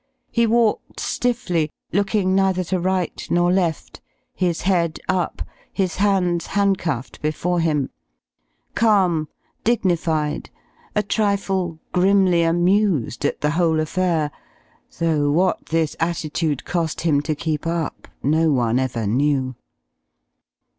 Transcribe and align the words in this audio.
He 0.31 0.47
walked 0.47 0.99
stiffly, 0.99 1.69
looking 1.93 2.33
neither 2.33 2.63
to 2.63 2.79
right 2.79 3.23
nor 3.29 3.51
left, 3.51 4.01
his 4.33 4.61
head 4.63 4.99
up, 5.07 5.43
his 5.71 5.97
hands 5.97 6.47
handcuffed 6.47 7.21
before 7.21 7.59
him; 7.59 7.91
calm, 8.73 9.27
dignified, 9.63 10.49
a 10.95 11.03
trifle 11.03 11.77
grimly 11.91 12.41
amused 12.41 13.25
at 13.25 13.41
the 13.41 13.51
whole 13.51 13.79
affair 13.79 14.31
though 14.97 15.29
what 15.29 15.67
this 15.67 15.95
attitude 15.99 16.65
cost 16.65 17.01
him 17.01 17.21
to 17.21 17.35
keep 17.35 17.67
up 17.67 18.07
no 18.23 18.49
one 18.49 18.79
ever 18.79 19.05
knew. 19.05 19.53